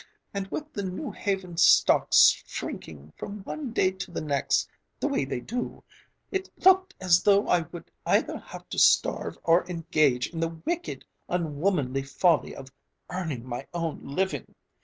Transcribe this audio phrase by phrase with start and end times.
[0.33, 4.67] And with the New Haven stocks shrinking from one day to the next,
[4.99, 5.83] the way they do,
[6.31, 11.05] it looked as though I would either have to starve or engage in the wicked,
[11.29, 12.69] unwomanly folly of
[13.11, 14.55] earning my own living.